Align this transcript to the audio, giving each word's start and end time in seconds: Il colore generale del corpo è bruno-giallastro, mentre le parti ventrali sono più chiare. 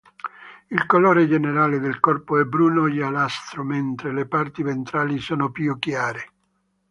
Il 0.69 0.87
colore 0.87 1.27
generale 1.27 1.79
del 1.79 1.99
corpo 1.99 2.39
è 2.39 2.43
bruno-giallastro, 2.43 3.61
mentre 3.63 4.11
le 4.11 4.25
parti 4.25 4.63
ventrali 4.63 5.19
sono 5.19 5.51
più 5.51 5.77
chiare. 5.77 6.29